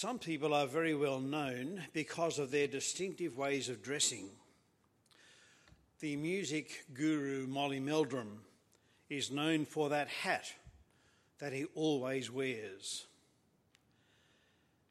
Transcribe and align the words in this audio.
Some 0.00 0.20
people 0.20 0.54
are 0.54 0.68
very 0.68 0.94
well 0.94 1.18
known 1.18 1.82
because 1.92 2.38
of 2.38 2.52
their 2.52 2.68
distinctive 2.68 3.36
ways 3.36 3.68
of 3.68 3.82
dressing. 3.82 4.30
The 5.98 6.14
music 6.14 6.84
guru 6.94 7.48
Molly 7.48 7.80
Meldrum 7.80 8.42
is 9.10 9.32
known 9.32 9.64
for 9.64 9.88
that 9.88 10.06
hat 10.06 10.52
that 11.40 11.52
he 11.52 11.64
always 11.74 12.30
wears. 12.30 13.08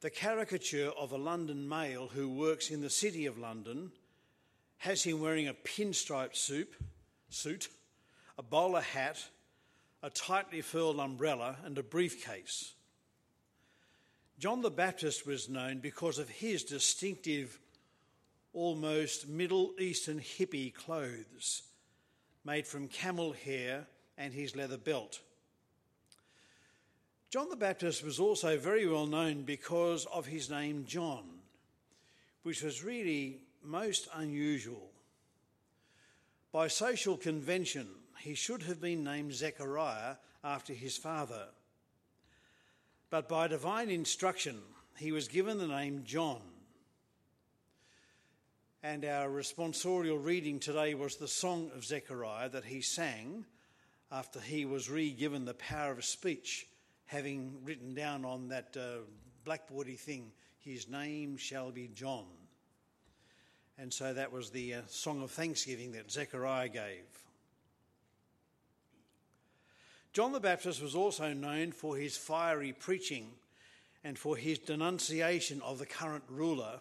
The 0.01 0.09
caricature 0.09 0.89
of 0.89 1.13
a 1.13 1.17
London 1.17 1.69
male 1.69 2.09
who 2.09 2.27
works 2.27 2.69
in 2.69 2.81
the 2.81 2.89
City 2.89 3.27
of 3.27 3.37
London 3.37 3.93
has 4.79 5.03
him 5.03 5.21
wearing 5.21 5.47
a 5.47 5.53
pinstripe 5.53 6.35
suit, 6.35 6.73
suit 7.29 7.69
a 8.37 8.43
bowler 8.43 8.81
hat, 8.81 9.23
a 10.03 10.09
tightly 10.09 10.59
furled 10.59 10.99
umbrella, 10.99 11.55
and 11.63 11.77
a 11.77 11.81
briefcase. 11.83 12.73
John 14.39 14.61
the 14.61 14.69
Baptist 14.69 15.25
was 15.25 15.49
known 15.49 15.79
because 15.79 16.19
of 16.19 16.29
his 16.29 16.63
distinctive, 16.63 17.59
almost 18.53 19.27
Middle 19.27 19.73
Eastern 19.79 20.19
hippie 20.19 20.73
clothes 20.73 21.63
made 22.45 22.67
from 22.67 22.87
camel 22.87 23.33
hair 23.33 23.87
and 24.15 24.33
his 24.33 24.55
leather 24.55 24.77
belt. 24.77 25.21
John 27.31 27.49
the 27.49 27.55
Baptist 27.55 28.03
was 28.03 28.19
also 28.19 28.57
very 28.57 28.87
well 28.87 29.07
known 29.07 29.41
because 29.41 30.05
of 30.05 30.27
his 30.27 30.51
name 30.51 30.85
John, 30.85 31.25
which 32.43 32.61
was 32.61 32.83
really 32.83 33.41
most 33.63 34.07
unusual. 34.13 34.91
By 36.51 36.67
social 36.67 37.17
convention, 37.17 37.87
he 38.19 38.35
should 38.35 38.63
have 38.63 38.79
been 38.79 39.03
named 39.03 39.33
Zechariah 39.33 40.15
after 40.43 40.73
his 40.73 40.95
father. 40.95 41.47
But 43.09 43.29
by 43.29 43.47
divine 43.47 43.89
instruction, 43.89 44.59
he 44.97 45.11
was 45.11 45.27
given 45.27 45.57
the 45.57 45.67
name 45.67 46.03
John. 46.03 46.41
And 48.83 49.05
our 49.05 49.29
responsorial 49.29 50.23
reading 50.23 50.59
today 50.59 50.93
was 50.93 51.15
the 51.15 51.27
song 51.27 51.71
of 51.73 51.85
Zechariah 51.85 52.49
that 52.49 52.65
he 52.65 52.81
sang 52.81 53.45
after 54.11 54.39
he 54.39 54.65
was 54.65 54.89
re 54.89 55.11
given 55.11 55.45
the 55.45 55.53
power 55.53 55.91
of 55.93 56.05
speech, 56.05 56.67
having 57.05 57.59
written 57.63 57.93
down 57.93 58.25
on 58.25 58.49
that 58.49 58.75
uh, 58.77 58.99
blackboardy 59.45 59.97
thing, 59.97 60.31
His 60.59 60.89
name 60.89 61.37
shall 61.37 61.71
be 61.71 61.87
John. 61.87 62.25
And 63.77 63.93
so 63.93 64.13
that 64.13 64.31
was 64.31 64.49
the 64.49 64.75
uh, 64.75 64.81
song 64.87 65.21
of 65.21 65.31
thanksgiving 65.31 65.93
that 65.93 66.11
Zechariah 66.11 66.69
gave. 66.69 67.05
John 70.17 70.31
the 70.31 70.39
Baptist 70.39 70.81
was 70.81 70.95
also 70.95 71.31
known 71.31 71.71
for 71.71 71.95
his 71.95 72.17
fiery 72.17 72.73
preaching 72.73 73.27
and 74.03 74.17
for 74.17 74.35
his 74.35 74.57
denunciation 74.57 75.61
of 75.61 75.77
the 75.77 75.85
current 75.85 76.23
ruler 76.27 76.79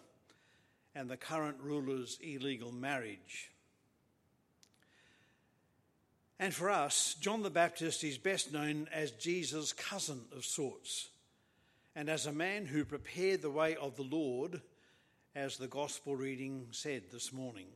and 0.95 1.07
the 1.07 1.17
current 1.17 1.57
ruler's 1.61 2.17
illegal 2.19 2.71
marriage. 2.71 3.51
And 6.39 6.51
for 6.51 6.71
us, 6.71 7.15
John 7.21 7.43
the 7.43 7.51
Baptist 7.51 8.03
is 8.03 8.17
best 8.17 8.51
known 8.51 8.89
as 8.91 9.11
Jesus' 9.11 9.71
cousin 9.71 10.21
of 10.35 10.43
sorts, 10.43 11.09
and 11.95 12.09
as 12.09 12.25
a 12.25 12.31
man 12.31 12.65
who 12.65 12.85
prepared 12.85 13.43
the 13.43 13.51
way 13.51 13.75
of 13.75 13.95
the 13.97 14.01
Lord, 14.01 14.61
as 15.35 15.57
the 15.57 15.67
gospel 15.67 16.15
reading 16.15 16.69
said 16.71 17.03
this 17.11 17.31
morning. 17.31 17.67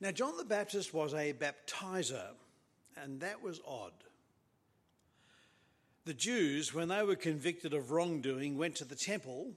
Now, 0.00 0.12
John 0.12 0.36
the 0.36 0.44
Baptist 0.44 0.94
was 0.94 1.12
a 1.12 1.32
baptizer 1.32 2.34
and 3.02 3.20
that 3.20 3.42
was 3.42 3.60
odd. 3.66 3.92
The 6.04 6.14
Jews, 6.14 6.74
when 6.74 6.88
they 6.88 7.02
were 7.02 7.16
convicted 7.16 7.72
of 7.72 7.90
wrongdoing, 7.90 8.58
went 8.58 8.76
to 8.76 8.84
the 8.84 8.94
temple 8.94 9.52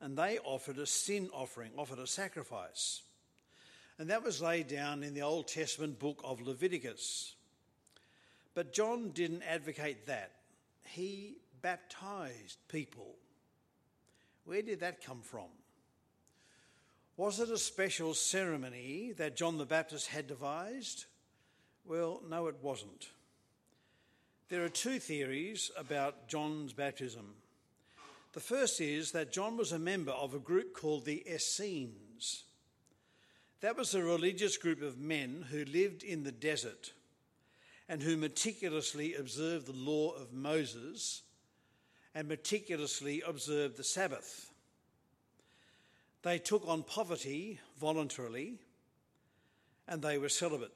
and 0.00 0.16
they 0.16 0.38
offered 0.38 0.78
a 0.78 0.86
sin 0.86 1.30
offering, 1.32 1.70
offered 1.76 1.98
a 1.98 2.06
sacrifice. 2.06 3.02
And 3.98 4.10
that 4.10 4.22
was 4.22 4.42
laid 4.42 4.68
down 4.68 5.02
in 5.02 5.14
the 5.14 5.22
Old 5.22 5.48
Testament 5.48 5.98
book 5.98 6.20
of 6.22 6.42
Leviticus. 6.42 7.34
But 8.54 8.74
John 8.74 9.10
didn't 9.10 9.42
advocate 9.42 10.06
that. 10.06 10.32
He 10.84 11.38
baptized 11.62 12.58
people. 12.68 13.14
Where 14.44 14.62
did 14.62 14.80
that 14.80 15.04
come 15.04 15.22
from? 15.22 15.48
Was 17.16 17.40
it 17.40 17.48
a 17.48 17.58
special 17.58 18.12
ceremony 18.12 19.12
that 19.16 19.36
John 19.36 19.56
the 19.56 19.64
Baptist 19.64 20.08
had 20.08 20.26
devised? 20.26 21.06
Well, 21.86 22.20
no, 22.28 22.48
it 22.48 22.56
wasn't. 22.62 23.10
There 24.48 24.64
are 24.64 24.68
two 24.68 24.98
theories 24.98 25.70
about 25.76 26.26
John's 26.26 26.72
baptism. 26.72 27.34
The 28.32 28.40
first 28.40 28.80
is 28.80 29.12
that 29.12 29.32
John 29.32 29.56
was 29.56 29.70
a 29.70 29.78
member 29.78 30.10
of 30.10 30.34
a 30.34 30.40
group 30.40 30.74
called 30.74 31.04
the 31.04 31.24
Essenes. 31.32 32.42
That 33.60 33.76
was 33.76 33.94
a 33.94 34.02
religious 34.02 34.56
group 34.56 34.82
of 34.82 34.98
men 34.98 35.46
who 35.50 35.64
lived 35.64 36.02
in 36.02 36.24
the 36.24 36.32
desert 36.32 36.92
and 37.88 38.02
who 38.02 38.16
meticulously 38.16 39.14
observed 39.14 39.66
the 39.66 39.72
law 39.72 40.10
of 40.10 40.32
Moses 40.32 41.22
and 42.16 42.26
meticulously 42.26 43.22
observed 43.24 43.76
the 43.76 43.84
Sabbath. 43.84 44.50
They 46.22 46.38
took 46.38 46.66
on 46.66 46.82
poverty 46.82 47.60
voluntarily 47.78 48.58
and 49.86 50.02
they 50.02 50.18
were 50.18 50.28
celibate. 50.28 50.72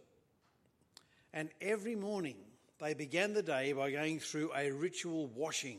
And 1.33 1.51
every 1.61 1.95
morning 1.95 2.37
they 2.79 2.95
began 2.95 3.35
the 3.35 3.43
day 3.43 3.73
by 3.73 3.91
going 3.91 4.21
through 4.21 4.53
a 4.55 4.71
ritual 4.71 5.29
washing 5.29 5.79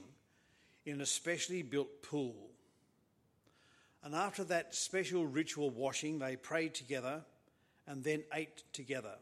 in 0.85 1.01
a 1.01 1.05
specially 1.05 1.61
built 1.61 2.01
pool. 2.03 2.35
And 4.03 4.15
after 4.15 4.43
that 4.45 4.73
special 4.73 5.25
ritual 5.25 5.69
washing, 5.69 6.19
they 6.19 6.35
prayed 6.35 6.73
together 6.73 7.23
and 7.87 8.03
then 8.03 8.23
ate 8.33 8.63
together. 8.73 9.15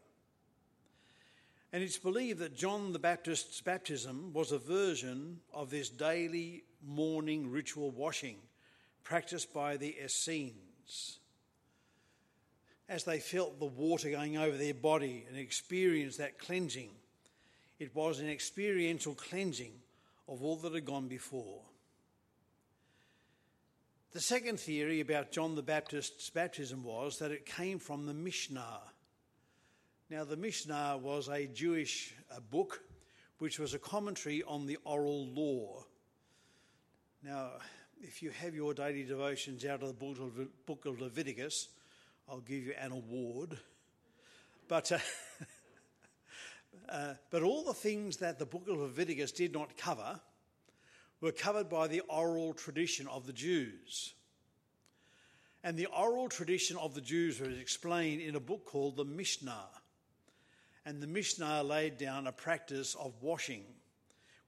And 1.72 1.82
it's 1.82 1.98
believed 1.98 2.40
that 2.40 2.56
John 2.56 2.92
the 2.92 2.98
Baptist's 2.98 3.60
baptism 3.60 4.32
was 4.32 4.52
a 4.52 4.58
version 4.58 5.40
of 5.52 5.70
this 5.70 5.88
daily 5.88 6.64
morning 6.84 7.50
ritual 7.50 7.90
washing 7.90 8.36
practiced 9.04 9.52
by 9.52 9.76
the 9.76 9.96
Essenes 10.02 11.19
as 12.90 13.04
they 13.04 13.20
felt 13.20 13.60
the 13.60 13.66
water 13.66 14.10
going 14.10 14.36
over 14.36 14.56
their 14.56 14.74
body 14.74 15.24
and 15.28 15.38
experienced 15.38 16.18
that 16.18 16.40
cleansing. 16.40 16.90
It 17.78 17.94
was 17.94 18.18
an 18.18 18.28
experiential 18.28 19.14
cleansing 19.14 19.72
of 20.28 20.42
all 20.42 20.56
that 20.56 20.74
had 20.74 20.84
gone 20.84 21.06
before. 21.06 21.62
The 24.10 24.20
second 24.20 24.58
theory 24.58 25.00
about 25.00 25.30
John 25.30 25.54
the 25.54 25.62
Baptist's 25.62 26.30
baptism 26.30 26.82
was 26.82 27.18
that 27.20 27.30
it 27.30 27.46
came 27.46 27.78
from 27.78 28.06
the 28.06 28.12
Mishnah. 28.12 28.80
Now, 30.10 30.24
the 30.24 30.36
Mishnah 30.36 30.98
was 31.00 31.28
a 31.28 31.46
Jewish 31.46 32.12
uh, 32.28 32.40
book 32.40 32.82
which 33.38 33.60
was 33.60 33.72
a 33.72 33.78
commentary 33.78 34.42
on 34.42 34.66
the 34.66 34.78
oral 34.84 35.28
law. 35.28 35.84
Now, 37.22 37.52
if 38.02 38.20
you 38.20 38.30
have 38.30 38.56
your 38.56 38.74
daily 38.74 39.04
devotions 39.04 39.64
out 39.64 39.82
of 39.84 39.96
the 39.96 40.48
book 40.66 40.86
of 40.86 41.00
Leviticus, 41.00 41.68
I'll 42.30 42.38
give 42.38 42.64
you 42.64 42.74
an 42.80 42.92
award. 42.92 43.58
But, 44.68 44.92
uh, 44.92 44.98
uh, 46.88 47.14
but 47.28 47.42
all 47.42 47.64
the 47.64 47.74
things 47.74 48.18
that 48.18 48.38
the 48.38 48.46
book 48.46 48.68
of 48.68 48.78
Leviticus 48.78 49.32
did 49.32 49.52
not 49.52 49.76
cover 49.76 50.20
were 51.20 51.32
covered 51.32 51.68
by 51.68 51.88
the 51.88 52.02
oral 52.08 52.54
tradition 52.54 53.08
of 53.08 53.26
the 53.26 53.32
Jews. 53.32 54.14
And 55.64 55.76
the 55.76 55.86
oral 55.86 56.28
tradition 56.28 56.76
of 56.76 56.94
the 56.94 57.00
Jews 57.00 57.40
was 57.40 57.58
explained 57.58 58.22
in 58.22 58.36
a 58.36 58.40
book 58.40 58.64
called 58.64 58.96
the 58.96 59.04
Mishnah. 59.04 59.66
And 60.86 61.02
the 61.02 61.08
Mishnah 61.08 61.64
laid 61.64 61.98
down 61.98 62.28
a 62.28 62.32
practice 62.32 62.94
of 62.94 63.20
washing, 63.20 63.64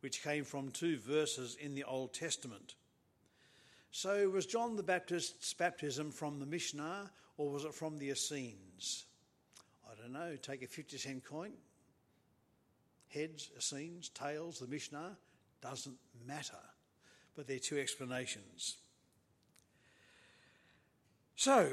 which 0.00 0.22
came 0.22 0.44
from 0.44 0.70
two 0.70 0.98
verses 0.98 1.56
in 1.60 1.74
the 1.74 1.84
Old 1.84 2.14
Testament. 2.14 2.76
So, 3.94 4.30
was 4.30 4.46
John 4.46 4.74
the 4.74 4.82
Baptist's 4.82 5.52
baptism 5.52 6.12
from 6.12 6.40
the 6.40 6.46
Mishnah 6.46 7.10
or 7.36 7.50
was 7.50 7.64
it 7.64 7.74
from 7.74 7.98
the 7.98 8.08
Essenes? 8.08 9.04
I 9.86 9.94
don't 10.00 10.14
know. 10.14 10.34
Take 10.40 10.62
a 10.62 10.66
50 10.66 10.96
cent 10.96 11.24
coin. 11.24 11.52
Heads, 13.08 13.50
Essenes, 13.54 14.08
tails, 14.08 14.58
the 14.58 14.66
Mishnah. 14.66 15.18
Doesn't 15.60 15.98
matter. 16.26 16.56
But 17.36 17.46
there 17.46 17.56
are 17.56 17.60
two 17.60 17.78
explanations. 17.78 18.78
So, 21.36 21.68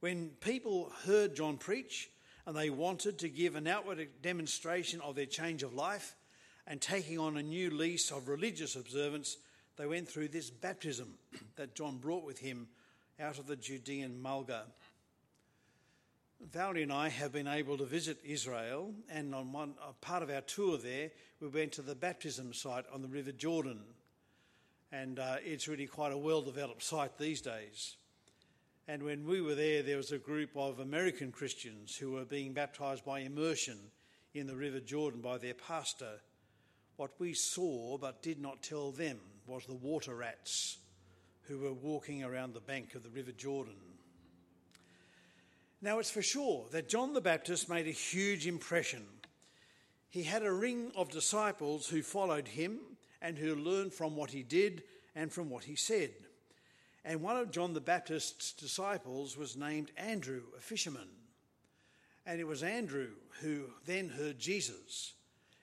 when 0.00 0.30
people 0.40 0.90
heard 1.06 1.36
John 1.36 1.58
preach 1.58 2.10
and 2.44 2.56
they 2.56 2.70
wanted 2.70 3.20
to 3.20 3.28
give 3.28 3.54
an 3.54 3.68
outward 3.68 4.04
demonstration 4.20 5.00
of 5.00 5.14
their 5.14 5.26
change 5.26 5.62
of 5.62 5.74
life 5.74 6.16
and 6.66 6.80
taking 6.80 7.20
on 7.20 7.36
a 7.36 7.42
new 7.42 7.70
lease 7.70 8.10
of 8.10 8.26
religious 8.26 8.74
observance, 8.74 9.36
they 9.76 9.86
went 9.86 10.08
through 10.08 10.28
this 10.28 10.50
baptism 10.50 11.14
that 11.56 11.74
John 11.74 11.98
brought 11.98 12.24
with 12.24 12.38
him 12.38 12.68
out 13.20 13.38
of 13.38 13.46
the 13.46 13.56
Judean 13.56 14.20
Mulga. 14.22 14.62
Valerie 16.52 16.82
and 16.82 16.92
I 16.92 17.08
have 17.08 17.32
been 17.32 17.48
able 17.48 17.78
to 17.78 17.84
visit 17.84 18.18
Israel, 18.24 18.92
and 19.08 19.34
on 19.34 19.52
one 19.52 19.74
part 20.00 20.22
of 20.22 20.30
our 20.30 20.42
tour 20.42 20.76
there, 20.76 21.10
we 21.40 21.48
went 21.48 21.72
to 21.72 21.82
the 21.82 21.94
baptism 21.94 22.52
site 22.52 22.84
on 22.92 23.02
the 23.02 23.08
River 23.08 23.32
Jordan. 23.32 23.80
and 24.94 25.18
uh, 25.18 25.36
it's 25.44 25.66
really 25.66 25.86
quite 25.86 26.12
a 26.12 26.18
well 26.18 26.42
developed 26.42 26.82
site 26.82 27.18
these 27.18 27.40
days. 27.40 27.96
And 28.86 29.02
when 29.02 29.26
we 29.26 29.40
were 29.40 29.54
there, 29.54 29.82
there 29.82 29.96
was 29.96 30.12
a 30.12 30.18
group 30.18 30.50
of 30.54 30.78
American 30.78 31.32
Christians 31.32 31.96
who 31.96 32.12
were 32.12 32.24
being 32.24 32.52
baptized 32.52 33.04
by 33.04 33.20
immersion 33.20 33.78
in 34.34 34.46
the 34.46 34.54
River 34.54 34.80
Jordan 34.80 35.20
by 35.20 35.38
their 35.38 35.54
pastor. 35.54 36.20
What 36.96 37.12
we 37.18 37.34
saw 37.34 37.98
but 37.98 38.22
did 38.22 38.40
not 38.40 38.62
tell 38.62 38.92
them 38.92 39.18
was 39.46 39.66
the 39.66 39.74
water 39.74 40.14
rats 40.14 40.78
who 41.42 41.58
were 41.58 41.72
walking 41.72 42.22
around 42.22 42.54
the 42.54 42.60
bank 42.60 42.94
of 42.94 43.02
the 43.02 43.10
River 43.10 43.32
Jordan. 43.32 43.74
Now, 45.82 45.98
it's 45.98 46.10
for 46.10 46.22
sure 46.22 46.64
that 46.70 46.88
John 46.88 47.12
the 47.12 47.20
Baptist 47.20 47.68
made 47.68 47.86
a 47.86 47.90
huge 47.90 48.46
impression. 48.46 49.04
He 50.08 50.22
had 50.22 50.42
a 50.42 50.52
ring 50.52 50.92
of 50.96 51.10
disciples 51.10 51.88
who 51.88 52.02
followed 52.02 52.48
him 52.48 52.78
and 53.20 53.36
who 53.36 53.54
learned 53.54 53.92
from 53.92 54.16
what 54.16 54.30
he 54.30 54.42
did 54.42 54.84
and 55.14 55.30
from 55.30 55.50
what 55.50 55.64
he 55.64 55.76
said. 55.76 56.10
And 57.04 57.20
one 57.20 57.36
of 57.36 57.50
John 57.50 57.74
the 57.74 57.80
Baptist's 57.80 58.52
disciples 58.52 59.36
was 59.36 59.56
named 59.56 59.90
Andrew, 59.96 60.42
a 60.56 60.60
fisherman. 60.60 61.08
And 62.24 62.40
it 62.40 62.46
was 62.46 62.62
Andrew 62.62 63.08
who 63.42 63.64
then 63.84 64.08
heard 64.08 64.38
Jesus. 64.38 65.12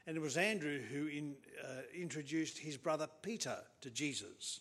And 0.07 0.17
it 0.17 0.19
was 0.19 0.37
Andrew 0.37 0.79
who 0.79 1.07
in, 1.07 1.35
uh, 1.63 1.81
introduced 1.95 2.57
his 2.57 2.77
brother 2.77 3.07
Peter 3.21 3.57
to 3.81 3.89
Jesus. 3.89 4.59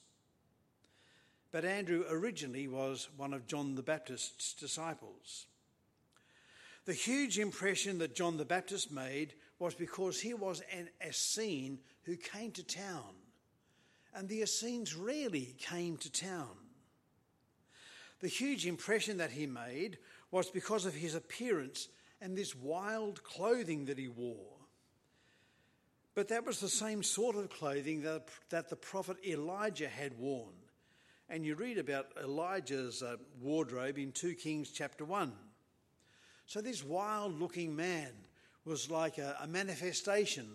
But 1.50 1.64
Andrew 1.64 2.04
originally 2.08 2.68
was 2.68 3.08
one 3.16 3.32
of 3.32 3.46
John 3.46 3.74
the 3.74 3.82
Baptist's 3.82 4.54
disciples. 4.54 5.46
The 6.84 6.92
huge 6.92 7.38
impression 7.38 7.98
that 7.98 8.14
John 8.14 8.36
the 8.36 8.44
Baptist 8.44 8.92
made 8.92 9.34
was 9.58 9.74
because 9.74 10.20
he 10.20 10.34
was 10.34 10.62
an 10.72 10.88
Essene 11.06 11.78
who 12.04 12.16
came 12.16 12.52
to 12.52 12.62
town. 12.62 13.14
And 14.14 14.28
the 14.28 14.42
Essenes 14.42 14.94
rarely 14.94 15.54
came 15.58 15.96
to 15.98 16.10
town. 16.10 16.56
The 18.20 18.28
huge 18.28 18.66
impression 18.66 19.18
that 19.18 19.30
he 19.30 19.46
made 19.46 19.98
was 20.30 20.50
because 20.50 20.86
of 20.86 20.94
his 20.94 21.14
appearance 21.14 21.88
and 22.20 22.36
this 22.36 22.54
wild 22.54 23.22
clothing 23.22 23.86
that 23.86 23.98
he 23.98 24.08
wore. 24.08 24.59
But 26.20 26.28
that 26.28 26.44
was 26.44 26.60
the 26.60 26.68
same 26.68 27.02
sort 27.02 27.34
of 27.34 27.48
clothing 27.48 28.02
that, 28.02 28.28
that 28.50 28.68
the 28.68 28.76
prophet 28.76 29.16
Elijah 29.26 29.88
had 29.88 30.18
worn. 30.18 30.52
And 31.30 31.46
you 31.46 31.54
read 31.54 31.78
about 31.78 32.08
Elijah's 32.22 33.02
uh, 33.02 33.16
wardrobe 33.40 33.96
in 33.96 34.12
2 34.12 34.34
Kings 34.34 34.68
chapter 34.68 35.06
1. 35.06 35.32
So 36.44 36.60
this 36.60 36.84
wild 36.84 37.40
looking 37.40 37.74
man 37.74 38.10
was 38.66 38.90
like 38.90 39.16
a, 39.16 39.34
a 39.40 39.46
manifestation 39.46 40.46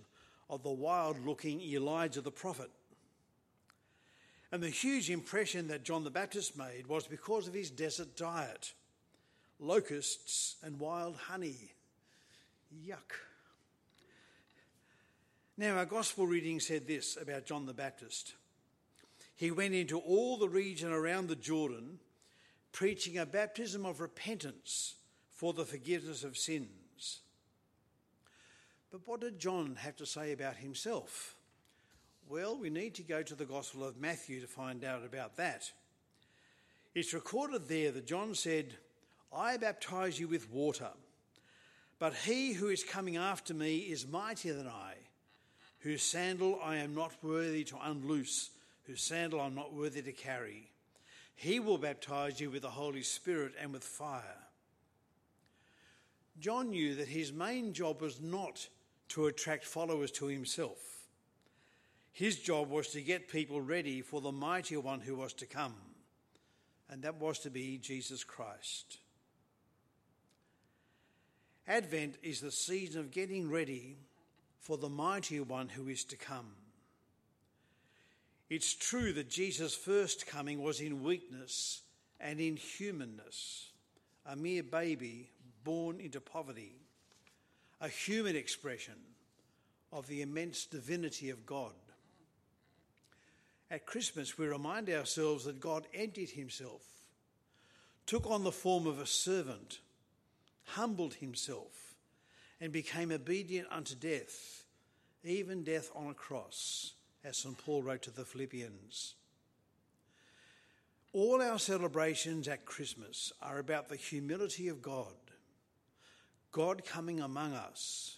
of 0.51 0.61
the 0.61 0.69
wild 0.69 1.25
looking 1.25 1.59
Elijah 1.59 2.21
the 2.21 2.29
prophet. 2.29 2.69
And 4.51 4.61
the 4.61 4.69
huge 4.69 5.09
impression 5.09 5.69
that 5.69 5.83
John 5.83 6.03
the 6.03 6.11
Baptist 6.11 6.55
made 6.55 6.85
was 6.85 7.07
because 7.07 7.47
of 7.47 7.55
his 7.55 7.71
desert 7.71 8.15
diet 8.15 8.71
locusts 9.59 10.57
and 10.61 10.79
wild 10.79 11.15
honey. 11.15 11.71
Yuck. 12.87 13.15
Now, 15.57 15.77
our 15.77 15.85
gospel 15.85 16.27
reading 16.27 16.59
said 16.59 16.85
this 16.85 17.15
about 17.15 17.45
John 17.45 17.65
the 17.65 17.73
Baptist. 17.73 18.33
He 19.37 19.51
went 19.51 19.73
into 19.73 19.97
all 19.99 20.35
the 20.35 20.49
region 20.49 20.91
around 20.91 21.27
the 21.27 21.35
Jordan, 21.35 21.99
preaching 22.73 23.17
a 23.17 23.25
baptism 23.25 23.85
of 23.85 24.01
repentance 24.01 24.95
for 25.29 25.53
the 25.53 25.63
forgiveness 25.63 26.25
of 26.25 26.37
sins. 26.37 27.21
But 28.91 29.01
what 29.05 29.21
did 29.21 29.39
John 29.39 29.77
have 29.79 29.95
to 29.97 30.05
say 30.05 30.33
about 30.33 30.57
himself? 30.57 31.35
Well, 32.27 32.57
we 32.57 32.69
need 32.69 32.95
to 32.95 33.03
go 33.03 33.23
to 33.23 33.35
the 33.35 33.45
Gospel 33.45 33.85
of 33.85 33.97
Matthew 33.97 34.41
to 34.41 34.47
find 34.47 34.83
out 34.83 35.05
about 35.05 35.37
that. 35.37 35.71
It's 36.93 37.13
recorded 37.13 37.69
there 37.69 37.91
that 37.91 38.07
John 38.07 38.35
said, 38.35 38.75
I 39.33 39.55
baptize 39.55 40.19
you 40.19 40.27
with 40.27 40.51
water, 40.51 40.89
but 41.97 42.13
he 42.13 42.51
who 42.51 42.67
is 42.67 42.83
coming 42.83 43.15
after 43.15 43.53
me 43.53 43.77
is 43.77 44.05
mightier 44.05 44.53
than 44.53 44.67
I, 44.67 44.95
whose 45.85 46.03
sandal 46.03 46.59
I 46.61 46.75
am 46.77 46.93
not 46.93 47.13
worthy 47.23 47.63
to 47.63 47.77
unloose, 47.81 48.49
whose 48.83 49.01
sandal 49.01 49.39
I'm 49.39 49.55
not 49.55 49.73
worthy 49.73 50.01
to 50.01 50.11
carry. 50.11 50.69
He 51.33 51.61
will 51.61 51.77
baptize 51.77 52.41
you 52.41 52.51
with 52.51 52.63
the 52.63 52.69
Holy 52.69 53.03
Spirit 53.03 53.53
and 53.57 53.71
with 53.71 53.85
fire. 53.85 54.43
John 56.37 56.71
knew 56.71 56.95
that 56.95 57.07
his 57.07 57.31
main 57.31 57.71
job 57.71 58.01
was 58.01 58.19
not 58.19 58.67
to 59.09 59.27
attract 59.27 59.63
followers 59.63 60.11
to 60.11 60.25
himself 60.25 60.95
his 62.15 62.39
job 62.39 62.69
was 62.69 62.87
to 62.91 63.01
get 63.01 63.27
people 63.27 63.59
ready 63.59 64.01
for 64.01 64.21
the 64.21 64.31
mightier 64.31 64.79
one 64.79 65.01
who 65.01 65.17
was 65.17 65.33
to 65.33 65.45
come, 65.45 65.75
and 66.89 67.03
that 67.03 67.19
was 67.19 67.39
to 67.39 67.49
be 67.49 67.77
Jesus 67.77 68.23
Christ. 68.23 68.99
Advent 71.67 72.15
is 72.23 72.39
the 72.39 72.53
season 72.53 73.01
of 73.01 73.11
getting 73.11 73.51
ready 73.51 73.97
for 74.65 74.77
the 74.77 74.89
mightier 74.89 75.43
one 75.43 75.69
who 75.69 75.87
is 75.87 76.03
to 76.03 76.17
come. 76.17 76.47
It's 78.49 78.73
true 78.73 79.13
that 79.13 79.29
Jesus' 79.29 79.75
first 79.75 80.25
coming 80.25 80.59
was 80.59 80.79
in 80.79 81.03
weakness 81.03 81.83
and 82.19 82.39
in 82.39 82.55
humanness, 82.55 83.69
a 84.25 84.35
mere 84.35 84.63
baby 84.63 85.29
born 85.63 85.99
into 85.99 86.19
poverty, 86.19 86.73
a 87.79 87.87
human 87.87 88.35
expression 88.35 88.95
of 89.91 90.07
the 90.07 90.23
immense 90.23 90.65
divinity 90.65 91.29
of 91.29 91.45
God. 91.45 91.73
At 93.69 93.85
Christmas, 93.85 94.35
we 94.35 94.47
remind 94.47 94.89
ourselves 94.89 95.45
that 95.45 95.59
God 95.59 95.85
emptied 95.93 96.31
himself, 96.31 96.81
took 98.07 98.25
on 98.31 98.43
the 98.43 98.51
form 98.51 98.87
of 98.87 98.99
a 98.99 99.05
servant, 99.05 99.77
humbled 100.63 101.13
himself, 101.13 101.84
and 102.59 102.71
became 102.71 103.11
obedient 103.11 103.67
unto 103.71 103.95
death, 103.95 104.65
even 105.23 105.63
death 105.63 105.91
on 105.95 106.07
a 106.07 106.13
cross, 106.13 106.93
as 107.23 107.37
St. 107.37 107.57
Paul 107.57 107.83
wrote 107.83 108.03
to 108.03 108.11
the 108.11 108.25
Philippians. 108.25 109.15
All 111.13 111.41
our 111.41 111.59
celebrations 111.59 112.47
at 112.47 112.65
Christmas 112.65 113.31
are 113.41 113.59
about 113.59 113.87
the 113.87 113.95
humility 113.95 114.67
of 114.67 114.81
God, 114.81 115.15
God 116.51 116.83
coming 116.85 117.21
among 117.21 117.53
us. 117.53 118.17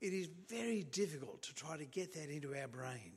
It 0.00 0.12
is 0.12 0.28
very 0.48 0.82
difficult 0.82 1.42
to 1.42 1.54
try 1.54 1.76
to 1.76 1.84
get 1.84 2.14
that 2.14 2.28
into 2.28 2.54
our 2.56 2.68
brain. 2.68 3.12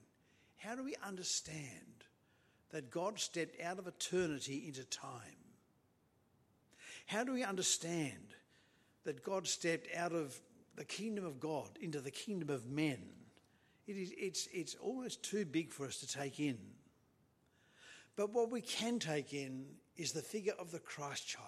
How 0.57 0.75
do 0.75 0.83
we 0.83 0.95
understand 1.03 2.05
that 2.71 2.91
God 2.91 3.19
stepped 3.19 3.61
out 3.61 3.79
of 3.79 3.87
eternity 3.87 4.65
into 4.67 4.83
time? 4.83 5.11
How 7.05 7.23
do 7.23 7.33
we 7.33 7.43
understand 7.43 8.33
that 9.05 9.23
God 9.23 9.47
stepped 9.47 9.87
out 9.95 10.11
of 10.11 10.39
the 10.75 10.85
kingdom 10.85 11.25
of 11.25 11.39
God 11.39 11.69
into 11.81 12.01
the 12.01 12.11
kingdom 12.11 12.49
of 12.49 12.69
men? 12.69 12.99
It 13.87 13.97
is, 13.97 14.13
it's, 14.17 14.47
it's 14.51 14.75
almost 14.75 15.23
too 15.23 15.45
big 15.45 15.71
for 15.71 15.85
us 15.85 15.97
to 16.01 16.07
take 16.07 16.39
in. 16.39 16.57
But 18.15 18.33
what 18.33 18.51
we 18.51 18.61
can 18.61 18.99
take 18.99 19.33
in 19.33 19.65
is 19.95 20.11
the 20.11 20.21
figure 20.21 20.53
of 20.59 20.71
the 20.71 20.79
Christ 20.79 21.27
child. 21.27 21.45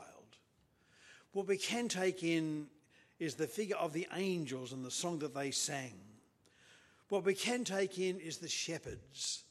What 1.34 1.48
we 1.48 1.58
can 1.58 1.88
take 1.88 2.24
in 2.24 2.68
is 3.20 3.36
the 3.36 3.48
figure 3.48 3.78
of 3.78 3.94
the 3.94 4.08
angels 4.16 4.74
and 4.74 4.86
the 4.86 4.92
song 4.92 5.20
that 5.20 5.34
they 5.34 5.52
sang. 5.52 5.94
What 7.10 7.26
we 7.26 7.34
can 7.34 7.64
take 7.64 7.98
in 7.98 8.20
is 8.20 8.38
the 8.38 8.50
shepherds 8.50 9.44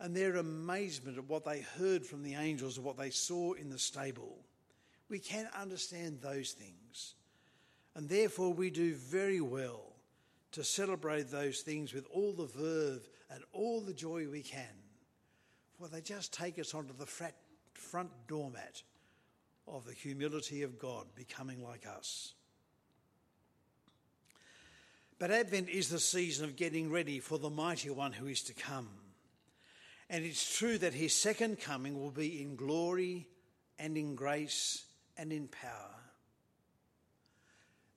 and 0.00 0.16
their 0.16 0.36
amazement 0.36 1.18
at 1.18 1.28
what 1.28 1.44
they 1.44 1.60
heard 1.60 2.04
from 2.04 2.22
the 2.22 2.34
angels, 2.34 2.78
what 2.78 2.96
they 2.96 3.10
saw 3.10 3.52
in 3.52 3.70
the 3.70 3.78
stable. 3.78 4.38
We 5.08 5.18
can 5.18 5.48
understand 5.58 6.20
those 6.20 6.52
things. 6.52 7.14
And 7.94 8.08
therefore, 8.08 8.52
we 8.52 8.70
do 8.70 8.94
very 8.94 9.40
well 9.40 9.92
to 10.52 10.64
celebrate 10.64 11.30
those 11.30 11.60
things 11.60 11.92
with 11.92 12.06
all 12.12 12.32
the 12.32 12.46
verve 12.46 13.08
and 13.30 13.42
all 13.52 13.80
the 13.80 13.94
joy 13.94 14.26
we 14.28 14.42
can. 14.42 14.64
For 15.78 15.88
they 15.88 16.00
just 16.00 16.32
take 16.32 16.58
us 16.58 16.74
onto 16.74 16.94
the 16.94 17.06
front 17.72 18.10
doormat 18.28 18.82
of 19.66 19.84
the 19.86 19.92
humility 19.92 20.62
of 20.62 20.78
God 20.78 21.06
becoming 21.14 21.62
like 21.62 21.86
us. 21.86 22.34
But 25.18 25.30
Advent 25.30 25.68
is 25.68 25.88
the 25.88 26.00
season 26.00 26.44
of 26.44 26.56
getting 26.56 26.90
ready 26.90 27.20
for 27.20 27.38
the 27.38 27.50
mighty 27.50 27.90
one 27.90 28.12
who 28.12 28.26
is 28.26 28.42
to 28.44 28.54
come. 28.54 28.88
And 30.10 30.24
it's 30.24 30.58
true 30.58 30.78
that 30.78 30.94
his 30.94 31.14
second 31.14 31.60
coming 31.60 31.98
will 31.98 32.10
be 32.10 32.42
in 32.42 32.56
glory 32.56 33.28
and 33.78 33.96
in 33.96 34.14
grace 34.14 34.84
and 35.16 35.32
in 35.32 35.48
power. 35.48 36.01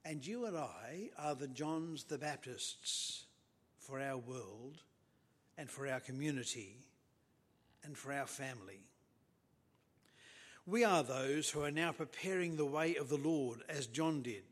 And 0.06 0.26
you 0.26 0.46
and 0.46 0.56
I 0.56 1.10
are 1.18 1.36
the 1.36 1.48
Johns 1.48 2.04
the 2.04 2.18
Baptists 2.18 3.26
for 3.80 4.00
our 4.00 4.18
world 4.18 4.78
and 5.58 5.70
for 5.70 5.88
our 5.88 6.00
community 6.00 6.78
and 7.84 7.98
for 7.98 8.14
our 8.14 8.28
family. 8.28 8.80
We 10.66 10.84
are 10.84 11.04
those 11.04 11.50
who 11.50 11.64
are 11.64 11.72
now 11.72 11.92
preparing 11.92 12.56
the 12.56 12.66
way 12.66 12.96
of 12.96 13.10
the 13.10 13.18
Lord 13.18 13.60
as 13.68 13.88
John 13.88 14.22
did 14.22 14.44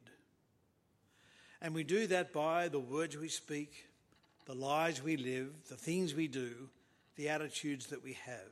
and 1.63 1.73
we 1.73 1.85
do 1.85 2.07
that 2.07 2.33
by 2.33 2.67
the 2.67 2.79
words 2.79 3.17
we 3.17 3.29
speak, 3.29 3.87
the 4.45 4.53
lives 4.53 5.01
we 5.01 5.15
live, 5.15 5.47
the 5.69 5.77
things 5.77 6.13
we 6.13 6.27
do, 6.27 6.67
the 7.15 7.29
attitudes 7.29 7.87
that 7.87 8.03
we 8.03 8.17
have. 8.25 8.51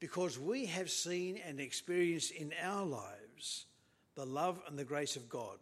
Because 0.00 0.36
we 0.36 0.66
have 0.66 0.90
seen 0.90 1.38
and 1.46 1.60
experienced 1.60 2.32
in 2.32 2.52
our 2.60 2.84
lives 2.84 3.66
the 4.14 4.24
love 4.24 4.60
and 4.68 4.78
the 4.78 4.84
grace 4.84 5.16
of 5.16 5.28
God. 5.28 5.58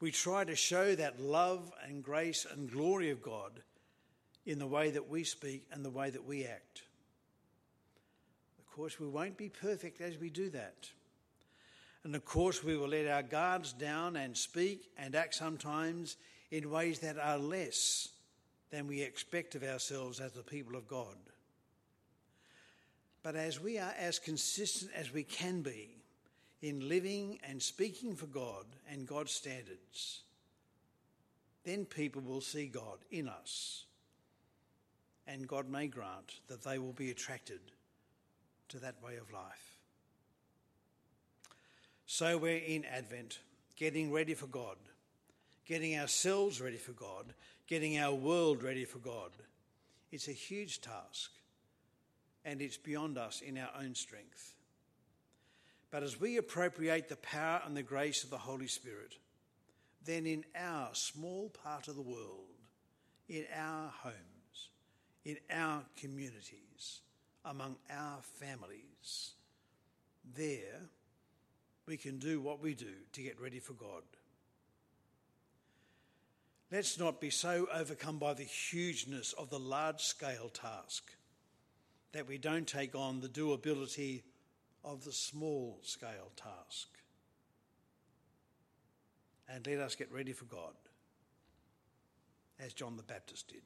We 0.00 0.10
try 0.10 0.44
to 0.44 0.56
show 0.56 0.94
that 0.94 1.20
love 1.20 1.70
and 1.86 2.02
grace 2.02 2.46
and 2.50 2.70
glory 2.70 3.10
of 3.10 3.22
God 3.22 3.60
in 4.46 4.58
the 4.58 4.66
way 4.66 4.90
that 4.90 5.08
we 5.08 5.24
speak 5.24 5.66
and 5.72 5.84
the 5.84 5.90
way 5.90 6.10
that 6.10 6.24
we 6.24 6.46
act. 6.46 6.82
Of 8.58 8.74
course, 8.74 8.98
we 8.98 9.08
won't 9.08 9.36
be 9.36 9.50
perfect 9.50 10.00
as 10.00 10.16
we 10.16 10.30
do 10.30 10.48
that. 10.50 10.88
And 12.02 12.14
of 12.16 12.24
course, 12.24 12.64
we 12.64 12.76
will 12.76 12.88
let 12.88 13.06
our 13.06 13.22
guards 13.22 13.74
down 13.74 14.16
and 14.16 14.34
speak 14.34 14.90
and 14.96 15.14
act 15.14 15.34
sometimes 15.34 16.16
in 16.50 16.70
ways 16.70 17.00
that 17.00 17.18
are 17.18 17.38
less 17.38 18.08
than 18.70 18.86
we 18.86 19.02
expect 19.02 19.54
of 19.54 19.62
ourselves 19.62 20.18
as 20.18 20.32
the 20.32 20.42
people 20.42 20.76
of 20.76 20.88
God. 20.88 21.16
But 23.22 23.36
as 23.36 23.60
we 23.60 23.78
are 23.78 23.92
as 23.98 24.18
consistent 24.18 24.92
as 24.94 25.12
we 25.12 25.24
can 25.24 25.60
be 25.60 25.99
in 26.62 26.88
living 26.88 27.38
and 27.48 27.62
speaking 27.62 28.14
for 28.14 28.26
God 28.26 28.64
and 28.90 29.06
God's 29.06 29.32
standards, 29.32 30.22
then 31.64 31.84
people 31.84 32.22
will 32.22 32.40
see 32.40 32.66
God 32.66 32.98
in 33.10 33.28
us. 33.28 33.84
And 35.26 35.46
God 35.46 35.68
may 35.68 35.86
grant 35.86 36.40
that 36.48 36.62
they 36.62 36.78
will 36.78 36.92
be 36.92 37.10
attracted 37.10 37.60
to 38.68 38.78
that 38.78 39.02
way 39.02 39.16
of 39.16 39.32
life. 39.32 39.78
So 42.06 42.36
we're 42.36 42.56
in 42.56 42.84
Advent, 42.84 43.38
getting 43.76 44.10
ready 44.10 44.34
for 44.34 44.48
God, 44.48 44.76
getting 45.66 45.98
ourselves 45.98 46.60
ready 46.60 46.76
for 46.76 46.92
God, 46.92 47.32
getting 47.68 47.98
our 47.98 48.14
world 48.14 48.62
ready 48.64 48.84
for 48.84 48.98
God. 48.98 49.30
It's 50.10 50.26
a 50.26 50.32
huge 50.32 50.80
task, 50.80 51.30
and 52.44 52.60
it's 52.60 52.76
beyond 52.76 53.16
us 53.16 53.40
in 53.40 53.56
our 53.56 53.70
own 53.80 53.94
strength. 53.94 54.54
But 55.90 56.02
as 56.02 56.20
we 56.20 56.36
appropriate 56.36 57.08
the 57.08 57.16
power 57.16 57.62
and 57.66 57.76
the 57.76 57.82
grace 57.82 58.22
of 58.22 58.30
the 58.30 58.38
Holy 58.38 58.68
Spirit, 58.68 59.16
then 60.04 60.26
in 60.26 60.44
our 60.56 60.90
small 60.92 61.50
part 61.50 61.88
of 61.88 61.96
the 61.96 62.02
world, 62.02 62.46
in 63.28 63.44
our 63.56 63.90
homes, 64.02 64.70
in 65.24 65.36
our 65.52 65.82
communities, 65.96 67.00
among 67.44 67.76
our 67.90 68.18
families, 68.22 69.32
there 70.36 70.80
we 71.86 71.96
can 71.96 72.18
do 72.18 72.40
what 72.40 72.62
we 72.62 72.74
do 72.74 72.94
to 73.12 73.22
get 73.22 73.40
ready 73.40 73.58
for 73.58 73.72
God. 73.72 74.02
Let's 76.70 77.00
not 77.00 77.20
be 77.20 77.30
so 77.30 77.66
overcome 77.74 78.18
by 78.18 78.34
the 78.34 78.44
hugeness 78.44 79.32
of 79.32 79.50
the 79.50 79.58
large 79.58 80.02
scale 80.02 80.50
task 80.50 81.10
that 82.12 82.28
we 82.28 82.38
don't 82.38 82.66
take 82.66 82.94
on 82.94 83.20
the 83.20 83.28
doability 83.28 84.22
of 84.84 85.04
the 85.04 85.12
small 85.12 85.78
scale 85.82 86.32
task. 86.36 86.88
And 89.48 89.66
let 89.66 89.78
us 89.78 89.94
get 89.94 90.12
ready 90.12 90.32
for 90.32 90.44
God, 90.44 90.74
as 92.58 92.72
John 92.72 92.96
the 92.96 93.02
Baptist 93.02 93.48
did. 93.48 93.62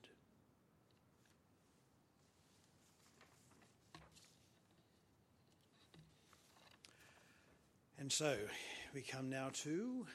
And 7.98 8.10
so 8.10 8.36
we 8.94 9.02
come 9.02 9.30
now 9.30 9.50
to 9.62 10.06